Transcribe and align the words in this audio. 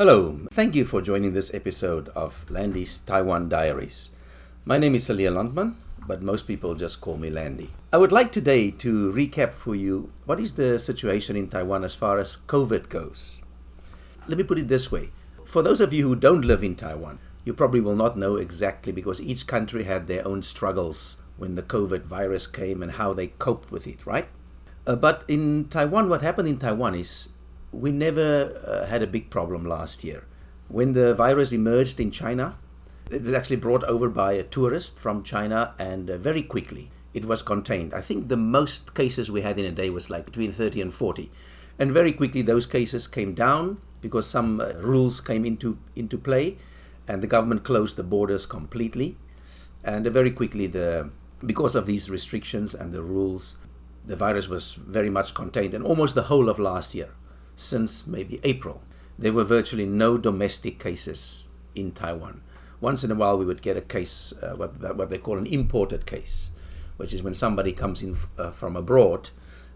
Hello, 0.00 0.40
thank 0.52 0.74
you 0.74 0.86
for 0.86 1.02
joining 1.02 1.34
this 1.34 1.52
episode 1.52 2.08
of 2.16 2.50
Landy's 2.50 2.96
Taiwan 3.00 3.50
Diaries. 3.50 4.08
My 4.64 4.78
name 4.78 4.94
is 4.94 5.04
Celia 5.04 5.30
Landman, 5.30 5.76
but 6.06 6.22
most 6.22 6.46
people 6.46 6.74
just 6.74 7.02
call 7.02 7.18
me 7.18 7.28
Landy. 7.28 7.68
I 7.92 7.98
would 7.98 8.10
like 8.10 8.32
today 8.32 8.70
to 8.70 9.12
recap 9.12 9.52
for 9.52 9.74
you 9.74 10.10
what 10.24 10.40
is 10.40 10.54
the 10.54 10.78
situation 10.78 11.36
in 11.36 11.48
Taiwan 11.48 11.84
as 11.84 11.94
far 11.94 12.16
as 12.16 12.38
COVID 12.46 12.88
goes. 12.88 13.42
Let 14.26 14.38
me 14.38 14.44
put 14.44 14.58
it 14.58 14.68
this 14.68 14.90
way 14.90 15.10
for 15.44 15.60
those 15.60 15.82
of 15.82 15.92
you 15.92 16.08
who 16.08 16.16
don't 16.16 16.46
live 16.46 16.64
in 16.64 16.76
Taiwan, 16.76 17.18
you 17.44 17.52
probably 17.52 17.82
will 17.82 17.94
not 17.94 18.16
know 18.16 18.36
exactly 18.36 18.92
because 18.92 19.20
each 19.20 19.46
country 19.46 19.84
had 19.84 20.06
their 20.06 20.26
own 20.26 20.40
struggles 20.40 21.20
when 21.36 21.56
the 21.56 21.62
COVID 21.62 22.04
virus 22.04 22.46
came 22.46 22.82
and 22.82 22.92
how 22.92 23.12
they 23.12 23.26
coped 23.26 23.70
with 23.70 23.86
it, 23.86 24.06
right? 24.06 24.28
Uh, 24.86 24.96
but 24.96 25.24
in 25.28 25.68
Taiwan, 25.68 26.08
what 26.08 26.22
happened 26.22 26.48
in 26.48 26.56
Taiwan 26.56 26.94
is 26.94 27.28
we 27.72 27.92
never 27.92 28.52
uh, 28.66 28.86
had 28.86 29.02
a 29.02 29.06
big 29.06 29.30
problem 29.30 29.64
last 29.64 30.02
year. 30.04 30.26
When 30.68 30.92
the 30.92 31.14
virus 31.14 31.52
emerged 31.52 32.00
in 32.00 32.10
China, 32.10 32.56
it 33.10 33.22
was 33.22 33.34
actually 33.34 33.56
brought 33.56 33.84
over 33.84 34.08
by 34.08 34.32
a 34.32 34.42
tourist 34.42 34.98
from 34.98 35.22
China, 35.22 35.74
and 35.78 36.10
uh, 36.10 36.16
very 36.16 36.42
quickly 36.42 36.90
it 37.12 37.24
was 37.24 37.42
contained. 37.42 37.92
I 37.92 38.00
think 38.00 38.28
the 38.28 38.36
most 38.36 38.94
cases 38.94 39.30
we 39.30 39.40
had 39.40 39.58
in 39.58 39.64
a 39.64 39.72
day 39.72 39.90
was 39.90 40.10
like 40.10 40.24
between 40.24 40.52
30 40.52 40.80
and 40.80 40.94
40. 40.94 41.30
And 41.78 41.90
very 41.90 42.12
quickly 42.12 42.42
those 42.42 42.66
cases 42.66 43.08
came 43.08 43.34
down 43.34 43.78
because 44.00 44.28
some 44.28 44.60
uh, 44.60 44.74
rules 44.80 45.20
came 45.20 45.44
into, 45.44 45.78
into 45.96 46.18
play, 46.18 46.58
and 47.08 47.22
the 47.22 47.26
government 47.26 47.64
closed 47.64 47.96
the 47.96 48.04
borders 48.04 48.46
completely. 48.46 49.16
And 49.82 50.06
very 50.06 50.30
quickly, 50.30 50.66
the 50.66 51.10
because 51.44 51.74
of 51.74 51.86
these 51.86 52.10
restrictions 52.10 52.74
and 52.74 52.92
the 52.92 53.02
rules, 53.02 53.56
the 54.04 54.14
virus 54.14 54.46
was 54.46 54.74
very 54.74 55.08
much 55.08 55.34
contained, 55.34 55.72
and 55.72 55.84
almost 55.84 56.14
the 56.14 56.24
whole 56.24 56.50
of 56.50 56.58
last 56.58 56.94
year 56.94 57.10
since 57.60 58.06
maybe 58.06 58.40
April. 58.42 58.82
There 59.18 59.32
were 59.32 59.44
virtually 59.44 59.86
no 59.86 60.16
domestic 60.16 60.78
cases 60.78 61.46
in 61.74 61.92
Taiwan. 61.92 62.40
Once 62.80 63.04
in 63.04 63.10
a 63.10 63.14
while, 63.14 63.36
we 63.36 63.44
would 63.44 63.60
get 63.60 63.76
a 63.76 63.82
case, 63.82 64.32
uh, 64.42 64.54
what, 64.56 64.96
what 64.96 65.10
they 65.10 65.18
call 65.18 65.36
an 65.36 65.46
imported 65.46 66.06
case, 66.06 66.52
which 66.96 67.12
is 67.12 67.22
when 67.22 67.34
somebody 67.34 67.72
comes 67.72 68.02
in 68.02 68.16
uh, 68.38 68.50
from 68.50 68.76
abroad, 68.76 69.28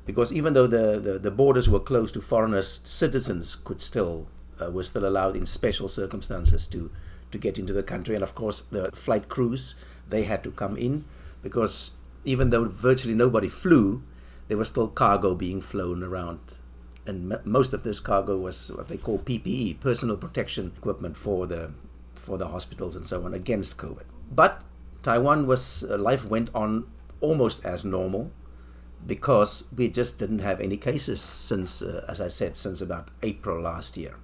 because 0.07 0.33
even 0.33 0.55
though 0.55 0.67
the, 0.67 0.99
the, 0.99 1.19
the, 1.19 1.31
borders 1.31 1.69
were 1.69 1.81
closed 1.81 2.15
to 2.15 2.23
foreigners, 2.23 2.81
citizens 2.85 3.55
could 3.55 3.81
still 3.81 4.29
uh, 4.61 4.71
were 4.71 4.83
still 4.83 5.07
allowed 5.07 5.37
in 5.37 5.47
special 5.47 5.89
circumstances 5.89 6.67
to 6.67 6.91
to 7.31 7.39
get 7.39 7.59
into 7.59 7.73
the 7.73 7.83
country, 7.83 8.15
and 8.15 8.23
of 8.23 8.35
course 8.35 8.63
the 8.71 8.91
flight 8.93 9.29
crews 9.29 9.75
they 10.09 10.23
had 10.23 10.45
to 10.45 10.51
come 10.51 10.77
in 10.77 11.05
because 11.43 11.93
even 12.25 12.51
though 12.51 12.65
virtually 12.65 13.15
nobody 13.15 13.48
flew, 13.48 14.03
there 14.48 14.57
was 14.57 14.69
still 14.69 14.89
cargo 14.89 15.35
being 15.35 15.61
flown 15.61 16.03
around 16.03 16.39
and 17.07 17.33
m- 17.33 17.41
most 17.45 17.73
of 17.73 17.83
this 17.83 18.01
cargo 18.01 18.39
was 18.39 18.71
what 18.73 18.89
they 18.89 18.97
call 18.97 19.19
PPE, 19.19 19.81
personal 19.81 20.17
protection 20.17 20.73
equipment 20.77 21.17
for 21.17 21.47
the 21.47 21.73
for 22.15 22.39
the 22.39 22.49
hospitals 22.49 22.97
and 22.97 23.05
so 23.05 23.25
on 23.25 23.35
against 23.35 23.77
COVID. 23.77 24.05
But 24.31 24.63
Taiwan 25.03 25.47
was 25.47 25.85
uh, 25.85 25.99
life 25.99 26.25
went 26.25 26.51
on 26.55 26.87
almost 27.21 27.65
as 27.65 27.85
normal 27.85 28.31
because 29.07 29.65
we 29.77 29.89
just 29.91 30.19
didn't 30.19 30.39
have 30.39 30.61
any 30.61 30.77
cases 30.77 31.21
since, 31.21 31.83
uh, 31.83 32.05
as 32.09 32.21
I 32.21 32.29
said, 32.29 32.57
since 32.57 32.81
about 32.81 33.11
April 33.23 33.61
last 33.61 33.97
year. 33.97 34.17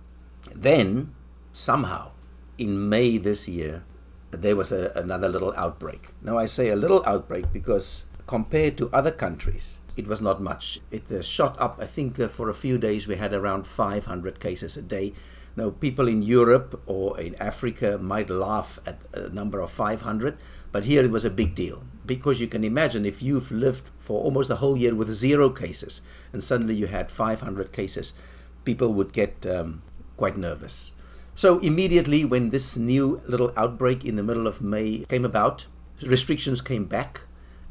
Then 0.54 1.14
somehow 1.52 2.12
in 2.56 2.88
May 2.88 3.18
this 3.18 3.48
year 3.48 3.84
there 4.30 4.56
was 4.56 4.72
a, 4.72 4.92
another 4.94 5.28
little 5.28 5.52
outbreak. 5.56 6.08
Now 6.22 6.38
I 6.38 6.46
say 6.46 6.70
a 6.70 6.76
little 6.76 7.04
outbreak 7.04 7.52
because 7.52 8.06
compared 8.26 8.78
to 8.78 8.88
other 8.92 9.10
countries, 9.10 9.80
it 10.00 10.08
was 10.08 10.20
not 10.20 10.40
much. 10.40 10.80
It 10.90 11.10
uh, 11.12 11.22
shot 11.22 11.60
up. 11.60 11.78
I 11.78 11.86
think 11.86 12.18
uh, 12.18 12.28
for 12.28 12.48
a 12.48 12.54
few 12.54 12.78
days 12.78 13.06
we 13.06 13.16
had 13.16 13.32
around 13.32 13.66
500 13.66 14.40
cases 14.40 14.76
a 14.76 14.82
day. 14.82 15.12
Now, 15.56 15.70
people 15.70 16.08
in 16.08 16.22
Europe 16.22 16.80
or 16.86 17.20
in 17.20 17.34
Africa 17.34 17.98
might 17.98 18.30
laugh 18.30 18.78
at 18.86 18.98
a 19.12 19.28
number 19.28 19.60
of 19.60 19.70
500, 19.70 20.38
but 20.72 20.86
here 20.86 21.04
it 21.04 21.10
was 21.10 21.24
a 21.24 21.30
big 21.30 21.54
deal 21.54 21.84
because 22.06 22.40
you 22.40 22.46
can 22.46 22.64
imagine 22.64 23.04
if 23.04 23.22
you've 23.22 23.52
lived 23.52 23.90
for 23.98 24.22
almost 24.22 24.50
a 24.50 24.56
whole 24.56 24.76
year 24.76 24.94
with 24.94 25.10
zero 25.10 25.50
cases 25.50 26.00
and 26.32 26.42
suddenly 26.42 26.74
you 26.74 26.86
had 26.86 27.10
500 27.10 27.72
cases, 27.72 28.14
people 28.64 28.94
would 28.94 29.12
get 29.12 29.44
um, 29.46 29.82
quite 30.16 30.36
nervous. 30.36 30.92
So, 31.34 31.58
immediately 31.60 32.24
when 32.24 32.50
this 32.50 32.76
new 32.76 33.20
little 33.26 33.52
outbreak 33.56 34.04
in 34.04 34.16
the 34.16 34.22
middle 34.22 34.46
of 34.46 34.62
May 34.62 35.04
came 35.08 35.24
about, 35.24 35.66
restrictions 36.02 36.60
came 36.60 36.86
back 36.86 37.22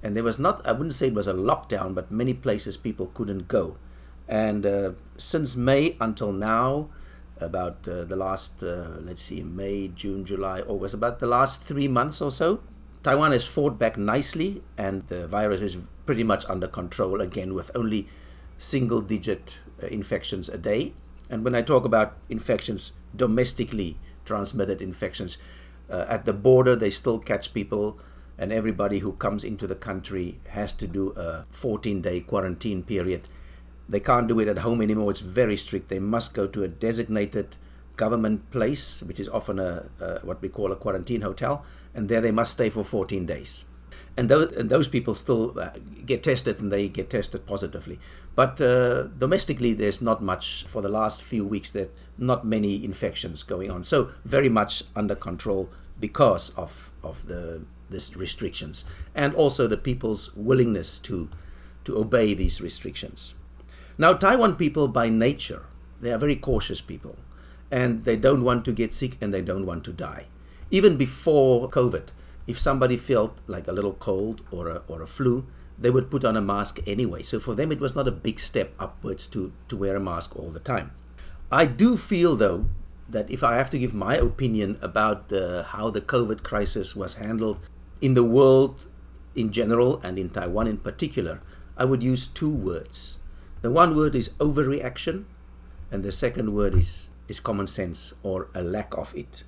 and 0.04 0.16
there 0.16 0.24
was 0.24 0.40
not 0.40 0.66
i 0.66 0.72
wouldn't 0.72 0.94
say 0.94 1.08
it 1.08 1.14
was 1.14 1.28
a 1.28 1.34
lockdown 1.34 1.94
but 1.94 2.12
many 2.12 2.34
places 2.34 2.78
people 2.78 3.08
couldn't 3.14 3.48
go. 3.48 3.78
And 4.28 4.64
uh, 4.64 4.92
since 5.18 5.56
may 5.56 5.98
until 6.00 6.32
now 6.32 6.90
about 7.42 7.88
uh, 7.88 8.04
the 8.04 8.16
last 8.16 8.62
uh, 8.62 8.98
let's 9.00 9.24
see 9.24 9.42
may 9.42 9.88
june 9.88 10.24
july 10.24 10.62
august 10.62 10.94
about 10.94 11.18
the 11.18 11.26
last 11.26 11.64
three 11.64 11.88
months 11.88 12.22
or 12.22 12.32
so 12.32 12.62
taiwan 13.02 13.32
has 13.32 13.48
fought 13.48 13.80
back 13.80 13.98
nicely 13.98 14.62
and 14.78 15.08
the 15.08 15.28
virus 15.28 15.62
is 15.62 15.78
pretty 16.06 16.24
much 16.24 16.46
under 16.48 16.68
control 16.68 17.22
again 17.22 17.54
with 17.54 17.72
only 17.74 18.08
single 18.58 19.02
digit 19.02 19.58
uh, 19.82 19.88
infections 19.88 20.50
a 20.50 20.58
day. 20.58 20.94
And 21.30 21.44
when 21.44 21.56
i 21.56 21.62
talk 21.62 21.86
about 21.86 22.18
infections 22.30 22.94
domestically 23.16 23.98
transmitted 24.26 24.82
infections 24.82 25.38
uh, 25.90 26.06
at 26.08 26.26
the 26.26 26.34
border 26.34 26.76
they 26.76 26.90
still 26.90 27.20
catch 27.20 27.54
people 27.54 28.00
and 28.40 28.54
everybody 28.54 29.00
who 29.00 29.12
comes 29.14 29.44
into 29.44 29.68
the 29.68 29.76
country 29.76 30.40
has 30.50 30.74
to 30.74 30.88
do 30.88 31.12
a 31.12 31.46
14 31.50 32.02
day 32.02 32.22
quarantine 32.22 32.82
period. 32.84 33.28
They 33.88 34.00
can't 34.00 34.28
do 34.28 34.40
it 34.40 34.48
at 34.48 34.60
home 34.60 34.82
anymore, 34.82 35.12
it's 35.12 35.20
very 35.20 35.58
strict. 35.58 35.90
They 35.90 36.00
must 36.00 36.34
go 36.34 36.48
to 36.48 36.64
a 36.64 36.68
designated 36.68 37.58
government 37.98 38.50
place, 38.50 39.04
which 39.04 39.20
is 39.20 39.28
often 39.28 39.60
a, 39.60 39.90
a 40.00 40.20
what 40.20 40.42
we 40.42 40.48
call 40.48 40.72
a 40.72 40.76
quarantine 40.76 41.22
hotel, 41.22 41.66
and 41.94 42.08
there 42.08 42.22
they 42.22 42.32
must 42.32 42.54
stay 42.54 42.70
for 42.70 42.84
14 42.84 43.26
days. 43.26 43.66
And 44.16 44.30
those, 44.30 44.56
and 44.56 44.70
those 44.70 44.88
people 44.88 45.16
still 45.16 45.60
uh, 45.60 45.72
get 46.06 46.24
tested 46.24 46.60
and 46.60 46.72
they 46.72 46.88
get 46.88 47.10
tested 47.10 47.46
positively. 47.46 48.00
But 48.36 48.60
uh, 48.62 49.08
domestically, 49.18 49.74
there's 49.74 50.02
not 50.02 50.22
much 50.24 50.64
for 50.66 50.82
the 50.82 50.90
last 50.90 51.22
few 51.22 51.46
weeks, 51.46 51.72
there 51.72 51.90
not 52.18 52.46
many 52.46 52.84
infections 52.84 53.44
going 53.44 53.70
on. 53.70 53.84
So, 53.84 54.12
very 54.24 54.50
much 54.50 54.84
under 54.96 55.16
control 55.16 55.70
because 56.00 56.52
of, 56.52 56.92
of 57.04 57.28
the 57.28 57.64
these 57.90 58.16
restrictions 58.16 58.86
and 59.16 59.34
also 59.36 59.68
the 59.68 59.78
people's 59.78 60.34
willingness 60.36 61.00
to, 61.00 61.30
to 61.86 61.98
obey 61.98 62.34
these 62.34 62.62
restrictions. 62.62 63.34
Now, 63.98 64.14
Taiwan 64.14 64.56
people 64.56 64.88
by 64.88 65.10
nature, 65.10 65.66
they 66.00 66.12
are 66.12 66.18
very 66.18 66.36
cautious 66.36 66.82
people 66.82 67.18
and 67.72 68.06
they 68.06 68.16
don't 68.16 68.44
want 68.44 68.66
to 68.66 68.72
get 68.72 68.94
sick 68.94 69.18
and 69.22 69.34
they 69.34 69.42
don't 69.42 69.66
want 69.66 69.84
to 69.86 69.94
die. 69.94 70.26
Even 70.72 70.98
before 70.98 71.70
COVID, 71.70 72.10
if 72.48 72.58
somebody 72.58 72.98
felt 72.98 73.38
like 73.48 73.68
a 73.68 73.72
little 73.72 73.94
cold 73.94 74.42
or 74.52 74.70
a, 74.70 74.82
or 74.88 75.02
a 75.02 75.08
flu, 75.08 75.46
they 75.78 75.90
would 75.90 76.12
put 76.12 76.26
on 76.26 76.36
a 76.36 76.42
mask 76.42 76.80
anyway. 76.88 77.24
So 77.24 77.40
for 77.40 77.56
them, 77.56 77.72
it 77.72 77.80
was 77.80 77.96
not 77.96 78.08
a 78.08 78.12
big 78.12 78.40
step 78.40 78.74
upwards 78.80 79.28
to, 79.28 79.54
to 79.68 79.78
wear 79.78 79.96
a 79.96 80.00
mask 80.00 80.36
all 80.36 80.50
the 80.50 80.60
time. 80.60 80.92
I 81.52 81.66
do 81.66 81.96
feel, 81.96 82.36
though, 82.36 82.66
that 83.08 83.30
if 83.30 83.44
I 83.44 83.58
have 83.58 83.70
to 83.72 83.80
give 83.80 83.94
my 83.94 84.16
opinion 84.16 84.78
about 84.82 85.30
the, 85.30 85.66
how 85.70 85.90
the 85.90 86.02
COVID 86.02 86.44
crisis 86.44 86.96
was 86.96 87.16
handled 87.16 87.70
in 88.02 88.14
the 88.14 88.24
world 88.24 88.88
in 89.36 89.52
general 89.52 90.00
and 90.04 90.18
in 90.18 90.30
Taiwan 90.30 90.68
in 90.68 90.78
particular, 90.78 91.42
I 91.78 91.86
would 91.86 92.04
use 92.04 92.28
two 92.28 92.50
words. 92.50 93.20
The 93.62 93.72
one 93.72 93.96
word 93.96 94.16
is 94.16 94.30
overreaction, 94.40 95.26
and 95.92 96.04
the 96.04 96.12
second 96.12 96.54
word 96.54 96.74
is, 96.74 97.10
is 97.28 97.40
common 97.40 97.68
sense 97.68 98.14
or 98.24 98.50
a 98.54 98.62
lack 98.62 98.98
of 98.98 99.16
it. 99.16 99.44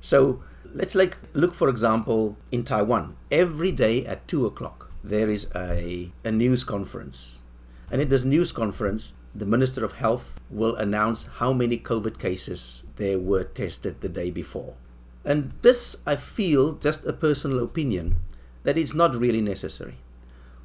So 0.00 0.42
let's 0.64 0.94
like 0.94 1.16
look, 1.32 1.54
for 1.54 1.68
example, 1.68 2.36
in 2.50 2.64
Taiwan. 2.64 3.16
Every 3.30 3.72
day 3.72 4.04
at 4.04 4.26
two 4.28 4.46
o'clock, 4.46 4.90
there 5.04 5.28
is 5.28 5.48
a, 5.54 6.10
a 6.24 6.32
news 6.32 6.64
conference. 6.64 7.42
And 7.90 8.00
in 8.00 8.08
this 8.08 8.24
news 8.24 8.52
conference, 8.52 9.14
the 9.34 9.46
Minister 9.46 9.84
of 9.84 9.92
Health 9.92 10.38
will 10.50 10.74
announce 10.76 11.24
how 11.24 11.52
many 11.52 11.78
COVID 11.78 12.18
cases 12.18 12.84
there 12.96 13.18
were 13.18 13.44
tested 13.44 14.00
the 14.00 14.08
day 14.08 14.30
before. 14.30 14.74
And 15.24 15.52
this, 15.62 15.96
I 16.06 16.16
feel, 16.16 16.72
just 16.72 17.06
a 17.06 17.12
personal 17.12 17.62
opinion, 17.64 18.16
that 18.64 18.78
it's 18.78 18.94
not 18.94 19.14
really 19.14 19.40
necessary. 19.40 19.98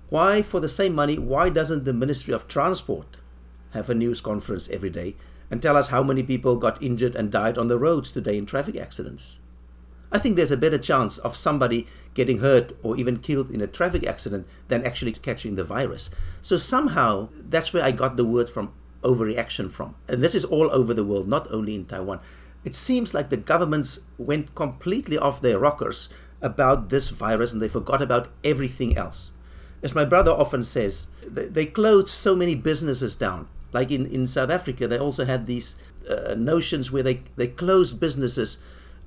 Why, 0.09 0.41
for 0.41 0.59
the 0.59 0.69
same 0.69 0.95
money, 0.95 1.17
why 1.17 1.49
doesn't 1.49 1.83
the 1.85 1.93
Ministry 1.93 2.33
of 2.33 2.47
Transport 2.47 3.17
have 3.71 3.89
a 3.89 3.95
news 3.95 4.21
conference 4.21 4.69
every 4.69 4.89
day 4.89 5.15
and 5.51 5.61
tell 5.61 5.77
us 5.77 5.89
how 5.89 6.01
many 6.01 6.23
people 6.23 6.55
got 6.55 6.81
injured 6.81 7.15
and 7.15 7.31
died 7.31 7.57
on 7.57 7.67
the 7.67 7.77
roads 7.77 8.11
today 8.11 8.37
in 8.37 8.45
traffic 8.45 8.77
accidents? 8.77 9.39
I 10.11 10.19
think 10.19 10.37
there's 10.37 10.51
a 10.51 10.57
better 10.57 10.77
chance 10.77 11.17
of 11.17 11.35
somebody 11.35 11.85
getting 12.13 12.39
hurt 12.39 12.71
or 12.81 12.95
even 12.95 13.19
killed 13.19 13.51
in 13.51 13.61
a 13.61 13.67
traffic 13.67 14.05
accident 14.07 14.47
than 14.69 14.85
actually 14.85 15.11
catching 15.11 15.55
the 15.55 15.65
virus. 15.65 16.09
So 16.41 16.55
somehow 16.55 17.27
that's 17.33 17.73
where 17.73 17.83
I 17.83 17.91
got 17.91 18.15
the 18.15 18.25
word 18.25 18.49
from 18.49 18.71
overreaction 19.01 19.69
from. 19.69 19.95
And 20.07 20.23
this 20.23 20.33
is 20.33 20.45
all 20.45 20.71
over 20.71 20.93
the 20.93 21.03
world, 21.03 21.27
not 21.27 21.51
only 21.51 21.75
in 21.75 21.85
Taiwan 21.85 22.21
it 22.67 22.75
seems 22.75 23.13
like 23.13 23.29
the 23.29 23.37
governments 23.37 24.01
went 24.17 24.53
completely 24.53 25.17
off 25.17 25.39
their 25.39 25.57
rockers 25.57 26.09
about 26.41 26.89
this 26.89 27.07
virus 27.07 27.53
and 27.53 27.61
they 27.61 27.69
forgot 27.69 28.01
about 28.01 28.27
everything 28.43 28.97
else. 28.97 29.31
As 29.81 29.95
my 29.95 30.03
brother 30.03 30.31
often 30.31 30.65
says, 30.65 31.07
they 31.25 31.65
closed 31.65 32.09
so 32.09 32.35
many 32.35 32.55
businesses 32.55 33.15
down. 33.15 33.47
Like 33.71 33.89
in, 33.89 34.05
in 34.07 34.27
South 34.27 34.49
Africa, 34.49 34.85
they 34.85 34.99
also 34.99 35.23
had 35.23 35.45
these 35.45 35.77
uh, 36.11 36.35
notions 36.35 36.91
where 36.91 37.03
they, 37.03 37.21
they 37.37 37.47
closed 37.47 38.01
businesses. 38.01 38.57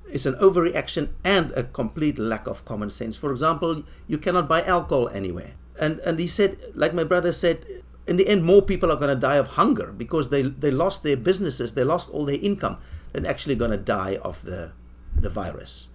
It's 0.09 0.25
an 0.25 0.33
overreaction 0.41 1.09
and 1.23 1.51
a 1.51 1.61
complete 1.61 2.17
lack 2.17 2.47
of 2.47 2.65
common 2.65 2.89
sense. 2.89 3.15
For 3.15 3.29
example, 3.29 3.83
you 4.07 4.17
cannot 4.17 4.49
buy 4.49 4.63
alcohol 4.63 5.07
anywhere. 5.09 5.51
And, 5.79 5.99
and 5.99 6.17
he 6.17 6.25
said, 6.25 6.57
like 6.73 6.95
my 6.95 7.03
brother 7.03 7.31
said, 7.31 7.63
in 8.07 8.17
the 8.17 8.27
end, 8.27 8.43
more 8.43 8.63
people 8.63 8.91
are 8.91 8.95
going 8.95 9.13
to 9.13 9.21
die 9.21 9.35
of 9.35 9.49
hunger 9.49 9.93
because 9.95 10.29
they, 10.29 10.41
they 10.41 10.71
lost 10.71 11.03
their 11.03 11.15
businesses, 11.15 11.75
they 11.75 11.83
lost 11.83 12.09
all 12.09 12.25
their 12.25 12.39
income, 12.41 12.77
than 13.13 13.25
actually 13.25 13.55
going 13.55 13.71
to 13.71 13.77
die 13.77 14.17
of 14.23 14.41
the, 14.43 14.71
the 15.15 15.29
virus. 15.29 15.89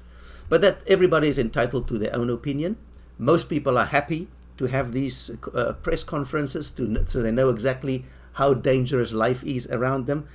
But 0.49 0.61
that 0.61 0.89
everybody 0.89 1.29
is 1.29 1.39
entitled 1.39 1.89
to 1.89 1.99
their 1.99 2.15
own 2.15 2.31
opinion. 2.31 2.77
Most 3.19 3.49
people 3.49 3.79
are 3.79 3.87
happy 3.87 4.29
to 4.59 4.67
have 4.67 4.93
these 4.93 5.31
uh, 5.55 5.73
press 5.75 6.05
conferences 6.05 6.71
to, 6.73 7.05
so 7.07 7.21
they 7.21 7.33
know 7.33 7.51
exactly 7.51 8.05
how 8.35 8.55
dangerous 8.55 9.13
life 9.13 9.43
is 9.45 9.67
around 9.69 10.07
them. 10.07 10.29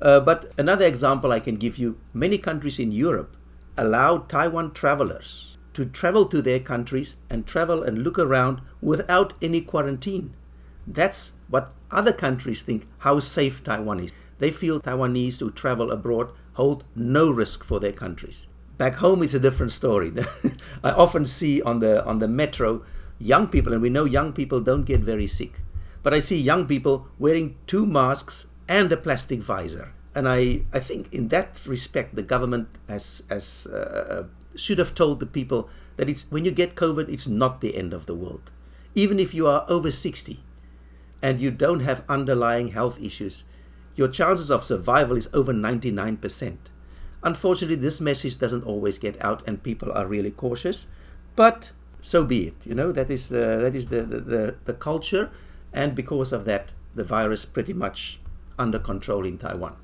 Uh, 0.00 0.20
but 0.20 0.52
another 0.56 0.86
example 0.86 1.32
I 1.32 1.40
can 1.40 1.56
give 1.56 1.76
you 1.76 1.98
many 2.12 2.38
countries 2.38 2.78
in 2.78 2.92
Europe 2.92 3.36
allow 3.76 4.18
Taiwan 4.18 4.72
travelers 4.72 5.56
to 5.72 5.84
travel 5.84 6.26
to 6.26 6.42
their 6.42 6.58
countries 6.58 7.16
and 7.30 7.46
travel 7.46 7.82
and 7.82 8.02
look 8.02 8.18
around 8.18 8.60
without 8.80 9.34
any 9.40 9.60
quarantine. 9.60 10.34
That's 10.86 11.32
what 11.48 11.72
other 11.90 12.12
countries 12.12 12.62
think 12.62 12.86
how 12.98 13.20
safe 13.20 13.62
Taiwan 13.62 14.00
is. 14.00 14.12
They 14.38 14.50
feel 14.50 14.80
Taiwanese 14.80 15.40
who 15.40 15.50
travel 15.50 15.90
abroad 15.90 16.30
hold 16.54 16.84
no 16.94 17.30
risk 17.30 17.64
for 17.64 17.80
their 17.80 17.92
countries. 17.92 18.48
Back 18.76 18.96
home, 18.96 19.22
it's 19.22 19.34
a 19.34 19.40
different 19.40 19.72
story. 19.72 20.12
I 20.84 20.90
often 20.90 21.26
see 21.26 21.60
on 21.62 21.80
the 21.80 22.04
on 22.04 22.18
the 22.18 22.28
metro 22.28 22.84
young 23.18 23.48
people, 23.48 23.72
and 23.72 23.82
we 23.82 23.90
know 23.90 24.04
young 24.04 24.32
people 24.32 24.60
don't 24.60 24.84
get 24.84 25.00
very 25.00 25.26
sick, 25.26 25.60
but 26.02 26.14
I 26.14 26.20
see 26.20 26.36
young 26.36 26.66
people 26.66 27.08
wearing 27.18 27.56
two 27.66 27.86
masks 27.86 28.46
and 28.68 28.92
a 28.92 28.96
plastic 28.96 29.40
visor. 29.40 29.92
And 30.14 30.28
I, 30.28 30.62
I 30.72 30.80
think 30.80 31.12
in 31.12 31.28
that 31.28 31.60
respect, 31.66 32.14
the 32.14 32.22
government 32.22 32.68
has, 32.88 33.22
has 33.30 33.66
uh, 33.66 34.24
should 34.56 34.78
have 34.78 34.94
told 34.94 35.20
the 35.20 35.26
people 35.26 35.68
that 35.96 36.08
it's 36.08 36.30
when 36.30 36.44
you 36.44 36.50
get 36.50 36.74
COVID, 36.74 37.08
it's 37.08 37.26
not 37.26 37.60
the 37.60 37.76
end 37.76 37.92
of 37.92 38.06
the 38.06 38.14
world. 38.14 38.50
Even 38.94 39.18
if 39.18 39.34
you 39.34 39.46
are 39.46 39.64
over 39.68 39.90
60 39.90 40.40
and 41.22 41.40
you 41.40 41.50
don't 41.50 41.80
have 41.80 42.04
underlying 42.08 42.68
health 42.68 43.00
issues, 43.00 43.44
your 43.98 44.08
chances 44.08 44.48
of 44.48 44.62
survival 44.62 45.16
is 45.16 45.28
over 45.34 45.52
99%. 45.52 46.56
Unfortunately, 47.24 47.74
this 47.74 48.00
message 48.00 48.38
doesn't 48.38 48.62
always 48.62 48.96
get 48.96 49.20
out 49.22 49.46
and 49.46 49.60
people 49.60 49.90
are 49.90 50.06
really 50.06 50.30
cautious, 50.30 50.86
but 51.34 51.72
so 52.00 52.24
be 52.24 52.46
it. 52.46 52.64
You 52.64 52.76
know, 52.76 52.92
that 52.92 53.10
is 53.10 53.28
the, 53.28 53.56
that 53.56 53.74
is 53.74 53.88
the, 53.88 54.02
the, 54.02 54.20
the, 54.20 54.56
the 54.66 54.74
culture, 54.74 55.32
and 55.72 55.96
because 55.96 56.32
of 56.32 56.44
that, 56.44 56.72
the 56.94 57.02
virus 57.02 57.44
pretty 57.44 57.72
much 57.72 58.20
under 58.56 58.78
control 58.78 59.26
in 59.26 59.36
Taiwan. 59.36 59.74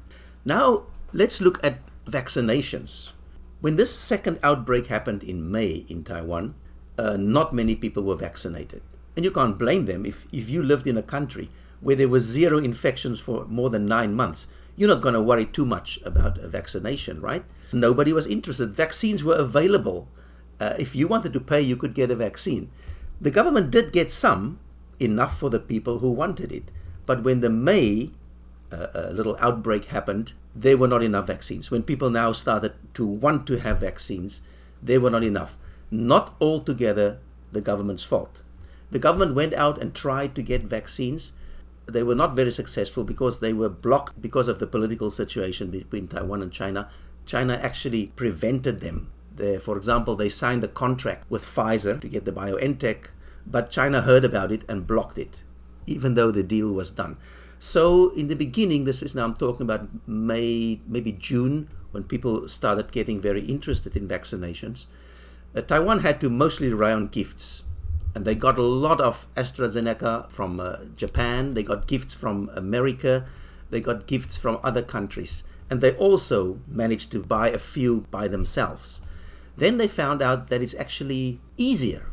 Now, 0.45 0.85
let's 1.13 1.41
look 1.41 1.63
at 1.65 1.79
vaccinations. 2.07 3.13
When 3.61 3.75
this 3.75 3.93
second 3.93 4.39
outbreak 4.45 4.87
happened 4.87 5.25
in 5.25 5.51
May 5.51 5.85
in 5.89 6.05
Taiwan, 6.05 6.55
uh, 6.97 7.17
not 7.17 7.53
many 7.53 7.75
people 7.75 8.05
were 8.05 8.15
vaccinated. 8.15 8.83
And 9.17 9.25
you 9.25 9.33
can't 9.33 9.59
blame 9.59 9.87
them 9.87 10.07
if, 10.07 10.27
if 10.33 10.49
you 10.49 10.63
lived 10.63 10.87
in 10.87 10.97
a 10.97 11.03
country 11.03 11.51
where 11.85 11.95
there 11.95 12.09
were 12.09 12.19
zero 12.19 12.57
infections 12.59 13.21
for 13.21 13.45
more 13.45 13.69
than 13.69 13.85
nine 13.85 14.15
months. 14.15 14.47
You're 14.75 14.89
not 14.89 15.03
going 15.03 15.15
to 15.15 15.21
worry 15.21 15.45
too 15.45 15.67
much 15.67 16.01
about 16.03 16.39
a 16.39 16.49
vaccination, 16.49 17.21
right? 17.21 17.45
Nobody 17.75 18.11
was 18.11 18.27
interested. 18.27 18.71
Vaccines 18.71 19.23
were 19.23 19.37
available. 19.37 20.09
Uh, 20.59 20.73
if 20.79 20.97
you 20.97 21.07
wanted 21.07 21.35
to 21.35 21.41
pay, 21.41 21.61
you 21.61 21.77
could 21.77 21.95
get 21.95 22.11
a 22.11 22.17
vaccine. 22.17 22.71
The 23.21 23.31
government 23.31 23.71
did 23.71 23.93
get 23.93 24.11
some, 24.11 24.59
enough 24.99 25.39
for 25.39 25.51
the 25.51 25.61
people 25.61 25.99
who 25.99 26.11
wanted 26.11 26.51
it. 26.53 26.71
But 27.05 27.23
when 27.23 27.41
the 27.41 27.51
May 27.51 28.13
uh, 28.73 28.87
uh 28.95 29.11
little 29.13 29.37
outbreak 29.39 29.85
happened, 29.87 30.33
there 30.57 30.79
were 30.79 30.89
not 30.89 31.03
enough 31.03 31.27
vaccines. 31.27 31.71
When 31.71 31.83
people 31.83 32.09
now 32.09 32.33
started 32.33 32.73
to 32.95 33.07
want 33.07 33.47
to 33.49 33.59
have 33.59 33.81
vaccines, 33.81 34.41
there 34.83 35.01
were 35.01 35.11
not 35.11 35.23
enough. 35.23 35.59
Not 35.91 36.35
altogether 36.41 37.19
the 37.53 37.61
government's 37.61 38.05
fault. 38.05 38.41
The 38.91 38.99
government 38.99 39.35
went 39.35 39.53
out 39.53 39.81
and 39.81 39.95
tried 39.95 40.35
to 40.35 40.43
get 40.43 40.63
vaccines 40.63 41.33
they 41.87 42.03
were 42.03 42.15
not 42.15 42.35
very 42.35 42.51
successful 42.51 43.05
because 43.05 43.41
they 43.41 43.53
were 43.53 43.69
blocked 43.69 44.21
because 44.21 44.49
of 44.49 44.59
the 44.59 44.67
political 44.67 45.11
situation 45.11 45.71
between 45.71 46.09
Taiwan 46.09 46.43
and 46.43 46.53
China. 46.53 46.89
China 47.27 47.59
actually 47.63 48.07
prevented 48.17 48.81
them. 48.81 49.11
They, 49.35 49.59
for 49.59 49.77
example, 49.77 50.15
they 50.15 50.29
signed 50.29 50.63
a 50.65 50.69
contract 50.69 51.31
with 51.31 51.43
Pfizer 51.43 52.01
to 52.01 52.09
get 52.09 52.25
the 52.25 52.33
BioNTech, 52.33 53.11
but 53.47 53.71
China 53.71 54.03
heard 54.03 54.25
about 54.25 54.53
it 54.53 54.65
and 54.69 54.87
blocked 54.87 55.19
it, 55.19 55.43
even 55.87 56.15
though 56.15 56.31
the 56.31 56.43
deal 56.43 56.73
was 56.73 56.91
done. 56.91 57.17
So 57.59 58.11
in 58.11 58.29
the 58.29 58.37
beginning, 58.37 58.85
this 58.85 59.03
is 59.03 59.15
now 59.15 59.25
I'm 59.25 59.35
talking 59.35 59.65
about 59.65 59.89
May, 60.07 60.81
maybe 60.87 61.13
June, 61.13 61.69
when 61.91 62.05
people 62.05 62.49
started 62.49 62.93
getting 62.93 63.21
very 63.21 63.45
interested 63.45 63.97
in 63.97 64.09
vaccinations. 64.09 64.87
Uh, 65.55 65.63
Taiwan 65.63 66.01
had 66.01 66.21
to 66.21 66.31
mostly 66.31 66.73
rely 66.73 66.93
on 66.93 67.09
gifts 67.09 67.65
and 68.15 68.25
they 68.25 68.35
got 68.35 68.59
a 68.59 68.63
lot 68.63 69.01
of 69.01 69.27
AstraZeneca 69.35 70.31
from 70.31 70.61
uh, 70.61 70.77
Japan. 70.97 71.55
They 71.55 71.63
got 71.63 71.87
gifts 71.87 72.15
from 72.15 72.51
America. 72.55 73.27
They 73.71 73.81
got 73.81 74.07
gifts 74.07 74.37
from 74.37 74.61
other 74.63 74.83
countries. 74.83 75.43
And 75.69 75.81
they 75.81 75.93
also 75.97 76.61
managed 76.69 77.11
to 77.13 77.21
buy 77.21 77.49
a 77.49 77.59
few 77.59 78.07
by 78.11 78.29
themselves. 78.29 79.01
Then 79.57 79.79
they 79.79 79.89
found 79.89 80.23
out 80.23 80.49
that 80.49 80.63
it's 80.63 80.75
actually 80.75 81.41
easier 81.57 82.07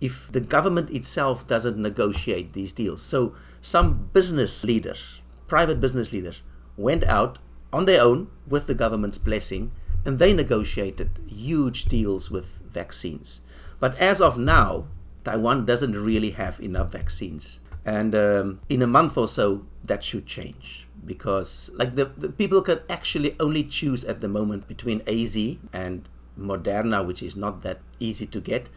if 0.00 0.30
the 0.30 0.40
government 0.40 0.90
itself 0.90 1.46
doesn't 1.46 1.76
negotiate 1.76 2.52
these 2.52 2.72
deals. 2.72 3.02
So 3.02 3.34
some 3.60 4.10
business 4.12 4.64
leaders, 4.64 5.20
private 5.46 5.80
business 5.80 6.12
leaders, 6.12 6.42
went 6.76 7.04
out 7.04 7.38
on 7.72 7.84
their 7.84 8.02
own 8.02 8.28
with 8.46 8.66
the 8.66 8.74
government's 8.74 9.18
blessing 9.18 9.72
and 10.04 10.18
they 10.18 10.32
negotiated 10.32 11.10
huge 11.28 11.84
deals 11.86 12.30
with 12.30 12.62
vaccines. 12.68 13.40
But 13.78 13.98
as 14.00 14.20
of 14.20 14.38
now, 14.38 14.86
Taiwan 15.24 15.64
doesn't 15.64 15.92
really 15.92 16.30
have 16.30 16.60
enough 16.60 16.92
vaccines. 16.92 17.60
And 17.84 18.14
um, 18.14 18.60
in 18.68 18.82
a 18.82 18.86
month 18.86 19.18
or 19.18 19.26
so, 19.26 19.66
that 19.84 20.04
should 20.04 20.26
change 20.26 20.86
because 21.04 21.70
like 21.74 21.96
the, 21.96 22.04
the 22.04 22.28
people 22.28 22.62
can 22.62 22.80
actually 22.88 23.34
only 23.40 23.64
choose 23.64 24.04
at 24.04 24.20
the 24.20 24.28
moment 24.28 24.68
between 24.68 25.02
AZ 25.08 25.36
and 25.72 26.08
Moderna, 26.38 27.04
which 27.04 27.22
is 27.22 27.34
not 27.34 27.62
that 27.62 27.80
easy 27.98 28.26
to 28.26 28.40
get. 28.40 28.68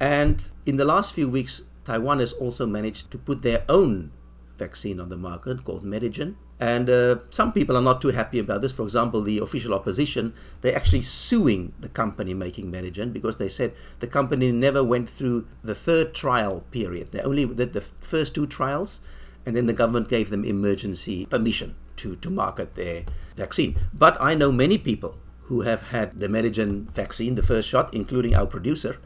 And 0.00 0.42
in 0.66 0.76
the 0.76 0.84
last 0.84 1.12
few 1.12 1.28
weeks, 1.28 1.62
Taiwan 1.84 2.18
has 2.18 2.32
also 2.32 2.66
managed 2.66 3.10
to 3.12 3.18
put 3.18 3.42
their 3.42 3.64
own 3.68 4.10
vaccine 4.58 5.00
on 5.00 5.08
the 5.08 5.16
market 5.16 5.64
called 5.64 5.84
Medigen. 5.84 6.34
And 6.60 6.90
uh, 6.90 7.18
some 7.30 7.52
people 7.52 7.76
are 7.76 7.82
not 7.82 8.00
too 8.00 8.08
happy 8.08 8.38
about 8.40 8.62
this. 8.62 8.72
For 8.72 8.82
example, 8.82 9.22
the 9.22 9.38
official 9.38 9.74
opposition, 9.74 10.34
they're 10.60 10.74
actually 10.74 11.02
suing 11.02 11.72
the 11.78 11.88
company 11.88 12.34
making 12.34 12.72
Medigen 12.72 13.12
because 13.12 13.36
they 13.36 13.48
said 13.48 13.74
the 14.00 14.08
company 14.08 14.50
never 14.50 14.82
went 14.82 15.08
through 15.08 15.46
the 15.62 15.74
third 15.74 16.14
trial 16.14 16.64
period. 16.70 17.12
They 17.12 17.20
only 17.20 17.46
did 17.46 17.74
the 17.74 17.80
first 17.80 18.34
two 18.34 18.46
trials, 18.46 19.00
and 19.46 19.54
then 19.56 19.66
the 19.66 19.72
government 19.72 20.08
gave 20.08 20.30
them 20.30 20.44
emergency 20.44 21.26
permission 21.26 21.76
to, 21.96 22.16
to 22.16 22.30
market 22.30 22.74
their 22.74 23.04
vaccine. 23.36 23.76
But 23.94 24.20
I 24.20 24.34
know 24.34 24.50
many 24.50 24.78
people 24.78 25.18
who 25.42 25.62
have 25.62 25.82
had 25.88 26.18
the 26.18 26.26
Medigen 26.26 26.90
vaccine, 26.90 27.34
the 27.34 27.42
first 27.42 27.68
shot, 27.68 27.94
including 27.94 28.34
our 28.34 28.46
producer, 28.46 28.98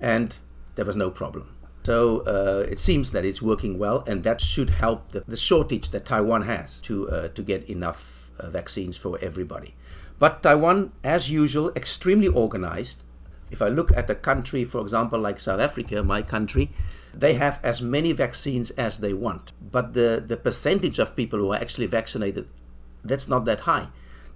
and 0.00 0.36
there 0.74 0.84
was 0.84 0.96
no 0.96 1.10
problem. 1.10 1.54
So 1.84 2.20
uh, 2.20 2.66
it 2.70 2.80
seems 2.80 3.10
that 3.10 3.24
it's 3.24 3.42
working 3.42 3.78
well, 3.78 4.02
and 4.06 4.24
that 4.24 4.40
should 4.40 4.70
help 4.70 5.12
the, 5.12 5.20
the 5.28 5.36
shortage 5.36 5.90
that 5.90 6.06
Taiwan 6.06 6.42
has 6.42 6.80
to 6.82 7.08
uh, 7.10 7.28
to 7.28 7.42
get 7.42 7.68
enough 7.68 8.30
uh, 8.38 8.48
vaccines 8.50 8.96
for 8.96 9.18
everybody. 9.20 9.74
But 10.18 10.42
Taiwan, 10.42 10.92
as 11.02 11.30
usual, 11.30 11.70
extremely 11.76 12.28
organized. 12.28 13.02
If 13.50 13.60
I 13.60 13.68
look 13.68 13.94
at 13.96 14.08
a 14.10 14.14
country, 14.14 14.64
for 14.64 14.80
example, 14.80 15.20
like 15.20 15.38
South 15.38 15.60
Africa, 15.60 16.02
my 16.02 16.22
country, 16.22 16.70
they 17.12 17.34
have 17.34 17.60
as 17.62 17.80
many 17.82 18.12
vaccines 18.12 18.70
as 18.72 18.98
they 18.98 19.12
want, 19.12 19.52
but 19.60 19.92
the, 19.94 20.24
the 20.26 20.36
percentage 20.36 20.98
of 20.98 21.14
people 21.14 21.38
who 21.38 21.52
are 21.52 21.60
actually 21.60 21.86
vaccinated, 21.86 22.48
that's 23.04 23.28
not 23.28 23.44
that 23.44 23.60
high. 23.60 23.88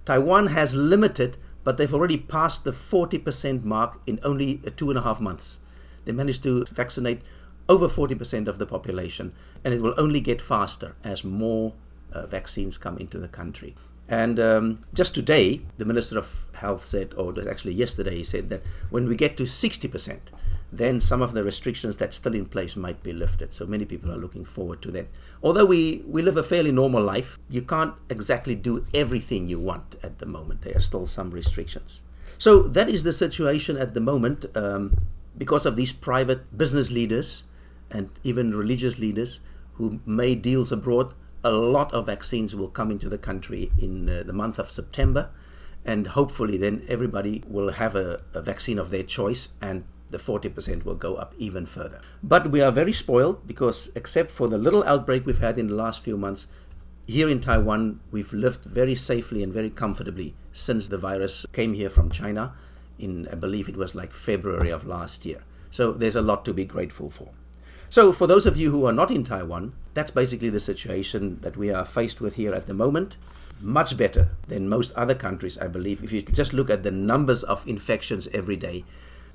Taiwan 0.05 0.47
has 0.47 0.75
limited, 0.75 1.37
but 1.63 1.77
they've 1.77 1.93
already 1.93 2.17
passed 2.17 2.63
the 2.63 2.71
40% 2.71 3.63
mark 3.63 3.99
in 4.07 4.19
only 4.23 4.61
two 4.77 4.89
and 4.89 4.99
a 4.99 5.01
half 5.01 5.19
months. 5.19 5.59
They 6.05 6.13
managed 6.13 6.43
to 6.43 6.63
vaccinate 6.71 7.21
over 7.69 7.87
40% 7.87 8.47
of 8.47 8.57
the 8.57 8.65
population, 8.65 9.31
and 9.63 9.73
it 9.73 9.81
will 9.81 9.93
only 9.97 10.19
get 10.19 10.41
faster 10.41 10.95
as 11.03 11.23
more 11.23 11.73
uh, 12.11 12.25
vaccines 12.25 12.77
come 12.77 12.97
into 12.97 13.19
the 13.19 13.27
country. 13.27 13.75
And 14.09 14.39
um, 14.39 14.79
just 14.91 15.13
today, 15.13 15.61
the 15.77 15.85
Minister 15.85 16.17
of 16.17 16.47
Health 16.55 16.83
said, 16.83 17.13
or 17.15 17.33
actually 17.47 17.73
yesterday, 17.73 18.15
he 18.15 18.23
said 18.23 18.49
that 18.49 18.63
when 18.89 19.07
we 19.07 19.15
get 19.15 19.37
to 19.37 19.43
60%, 19.43 20.17
then 20.71 20.99
some 20.99 21.21
of 21.21 21.33
the 21.33 21.43
restrictions 21.43 21.97
that's 21.97 22.17
still 22.17 22.33
in 22.33 22.45
place 22.45 22.75
might 22.75 23.03
be 23.03 23.13
lifted. 23.13 23.53
So 23.53 23.67
many 23.67 23.85
people 23.85 24.11
are 24.11 24.17
looking 24.17 24.45
forward 24.45 24.81
to 24.83 24.91
that. 24.91 25.07
Although 25.43 25.65
we, 25.65 26.03
we 26.07 26.23
live 26.23 26.37
a 26.37 26.43
fairly 26.43 26.71
normal 26.71 27.03
life, 27.03 27.37
you 27.49 27.61
can't 27.61 27.93
exactly 28.09 28.55
do 28.55 28.83
everything 28.95 29.47
you 29.47 29.59
want 29.59 29.95
at 30.01 30.17
the 30.17 30.25
moment. 30.25 30.63
There 30.63 30.75
are 30.75 30.81
still 30.81 31.05
some 31.05 31.29
restrictions. 31.29 32.01
So 32.39 32.63
that 32.63 32.89
is 32.89 33.03
the 33.03 33.13
situation 33.13 33.77
at 33.77 33.93
the 33.93 34.01
moment 34.01 34.45
um, 34.55 34.97
because 35.37 35.67
of 35.67 35.75
these 35.75 35.93
private 35.93 36.57
business 36.57 36.89
leaders 36.89 37.43
and 37.91 38.09
even 38.23 38.55
religious 38.55 38.99
leaders 38.99 39.39
who 39.73 39.99
made 40.05 40.41
deals 40.41 40.71
abroad, 40.71 41.13
a 41.43 41.51
lot 41.51 41.93
of 41.93 42.05
vaccines 42.05 42.55
will 42.55 42.67
come 42.67 42.91
into 42.91 43.07
the 43.07 43.17
country 43.17 43.71
in 43.77 44.09
uh, 44.09 44.23
the 44.25 44.33
month 44.33 44.59
of 44.59 44.69
September, 44.69 45.29
and 45.85 46.07
hopefully 46.07 46.57
then 46.57 46.83
everybody 46.87 47.43
will 47.47 47.71
have 47.71 47.95
a, 47.95 48.21
a 48.33 48.41
vaccine 48.41 48.77
of 48.77 48.89
their 48.89 49.03
choice 49.03 49.49
and 49.61 49.85
the 50.09 50.17
40% 50.17 50.83
will 50.85 50.95
go 50.95 51.15
up 51.15 51.33
even 51.37 51.65
further. 51.65 52.01
But 52.21 52.51
we 52.51 52.61
are 52.61 52.71
very 52.71 52.91
spoiled 52.91 53.47
because, 53.47 53.91
except 53.95 54.29
for 54.29 54.47
the 54.47 54.57
little 54.57 54.83
outbreak 54.83 55.25
we've 55.25 55.39
had 55.39 55.57
in 55.57 55.67
the 55.67 55.75
last 55.75 56.01
few 56.01 56.17
months, 56.17 56.47
here 57.07 57.29
in 57.29 57.39
Taiwan, 57.39 57.99
we've 58.11 58.33
lived 58.33 58.65
very 58.65 58.95
safely 58.95 59.41
and 59.41 59.53
very 59.53 59.69
comfortably 59.69 60.35
since 60.51 60.89
the 60.89 60.97
virus 60.97 61.45
came 61.53 61.73
here 61.73 61.89
from 61.89 62.11
China 62.11 62.53
in, 62.99 63.27
I 63.31 63.35
believe 63.35 63.69
it 63.69 63.77
was 63.77 63.95
like 63.95 64.11
February 64.13 64.69
of 64.69 64.85
last 64.85 65.25
year. 65.25 65.43
So 65.71 65.91
there's 65.91 66.15
a 66.15 66.21
lot 66.21 66.45
to 66.45 66.53
be 66.53 66.65
grateful 66.65 67.09
for. 67.09 67.29
So, 67.91 68.11
for 68.11 68.27
those 68.27 68.45
of 68.45 68.55
you 68.55 68.69
who 68.69 68.85
are 68.85 68.93
not 68.93 69.09
in 69.09 69.23
Taiwan, 69.23 69.73
that's 69.95 70.11
basically 70.11 70.51
the 70.51 70.59
situation 70.59 71.39
that 71.41 71.57
we 71.57 71.71
are 71.71 71.83
faced 71.83 72.21
with 72.21 72.35
here 72.35 72.53
at 72.53 72.67
the 72.67 72.73
moment. 72.75 73.17
Much 73.59 73.97
better 73.97 74.29
than 74.47 74.69
most 74.69 74.93
other 74.93 75.15
countries, 75.15 75.57
I 75.57 75.69
believe. 75.69 76.03
If 76.03 76.11
you 76.11 76.21
just 76.21 76.53
look 76.53 76.69
at 76.69 76.83
the 76.83 76.91
numbers 76.91 77.41
of 77.43 77.67
infections 77.67 78.27
every 78.31 78.57
day, 78.57 78.85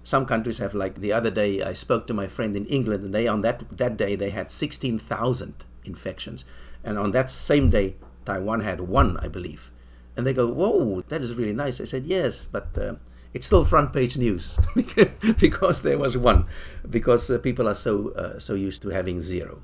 some 0.04 0.24
countries 0.24 0.58
have, 0.58 0.72
like 0.72 1.00
the 1.00 1.12
other 1.12 1.32
day, 1.32 1.62
I 1.62 1.72
spoke 1.72 2.06
to 2.06 2.14
my 2.14 2.28
friend 2.28 2.54
in 2.54 2.64
England, 2.66 3.02
and 3.02 3.12
they 3.12 3.26
on 3.26 3.42
that 3.42 3.76
that 3.76 3.96
day 3.96 4.14
they 4.14 4.30
had 4.30 4.52
16,000 4.52 5.64
infections, 5.84 6.44
and 6.84 6.96
on 6.96 7.10
that 7.10 7.30
same 7.30 7.70
day, 7.70 7.96
Taiwan 8.24 8.60
had 8.60 8.82
one, 8.82 9.16
I 9.16 9.26
believe. 9.26 9.72
And 10.16 10.24
they 10.24 10.32
go, 10.32 10.46
"Whoa, 10.46 11.00
that 11.08 11.22
is 11.22 11.34
really 11.34 11.52
nice." 11.52 11.80
I 11.80 11.84
said, 11.86 12.06
"Yes, 12.06 12.46
but." 12.50 12.68
Uh, 12.78 12.94
it's 13.34 13.46
still 13.46 13.64
front 13.64 13.92
page 13.92 14.16
news 14.16 14.58
because 15.38 15.82
there 15.82 15.98
was 15.98 16.16
one, 16.16 16.46
because 16.88 17.28
uh, 17.28 17.38
people 17.38 17.68
are 17.68 17.74
so 17.74 18.10
uh, 18.12 18.38
so 18.38 18.54
used 18.54 18.80
to 18.82 18.88
having 18.88 19.20
zero. 19.20 19.60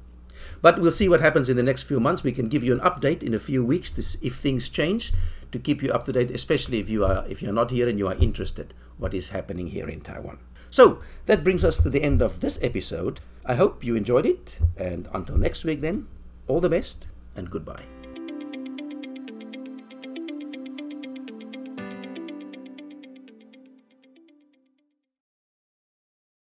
But 0.61 0.79
we'll 0.79 0.93
see 0.93 1.09
what 1.09 1.21
happens 1.21 1.49
in 1.49 1.57
the 1.57 1.63
next 1.63 1.85
few 1.85 2.01
months. 2.01 2.23
We 2.23 2.33
can 2.33 2.49
give 2.49 2.65
you 2.65 2.75
an 2.75 2.81
update 2.81 3.23
in 3.23 3.33
a 3.33 3.41
few 3.41 3.65
weeks 3.65 4.17
if 4.21 4.37
things 4.37 4.69
change 4.69 5.13
to 5.53 5.59
keep 5.59 5.83
you 5.83 5.91
up 5.91 6.05
to 6.05 6.13
date, 6.13 6.31
especially 6.31 6.81
if 6.81 6.91
you 6.91 7.05
are 7.05 7.25
if 7.29 7.41
you're 7.41 7.53
not 7.53 7.71
here 7.71 7.89
and 7.89 7.99
you 7.99 8.09
are 8.09 8.17
interested 8.17 8.75
what 8.99 9.15
is 9.15 9.31
happening 9.31 9.69
here 9.69 9.89
in 9.89 10.01
Taiwan. 10.01 10.39
So 10.71 11.01
that 11.27 11.43
brings 11.43 11.65
us 11.65 11.81
to 11.83 11.91
the 11.91 12.03
end 12.03 12.21
of 12.21 12.41
this 12.41 12.59
episode. 12.63 13.21
I 13.47 13.55
hope 13.55 13.83
you 13.83 13.97
enjoyed 13.97 14.27
it, 14.27 14.59
and 14.77 15.09
until 15.15 15.37
next 15.37 15.65
week, 15.65 15.81
then 15.81 16.07
all 16.47 16.61
the 16.61 16.69
best 16.69 17.07
and 17.35 17.51
goodbye. 17.51 18.00